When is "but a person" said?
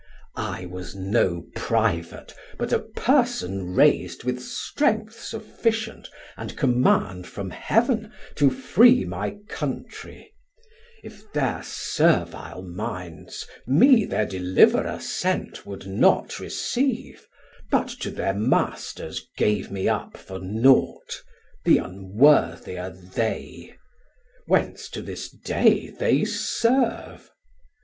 2.57-3.75